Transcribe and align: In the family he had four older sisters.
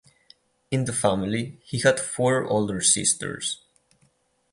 In 0.71 0.85
the 0.85 0.93
family 0.93 1.59
he 1.63 1.77
had 1.81 1.99
four 1.99 2.43
older 2.45 2.81
sisters. 2.81 3.61